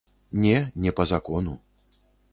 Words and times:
Не, 0.45 0.55
не 0.85 0.95
па 1.01 1.07
закону. 1.13 1.57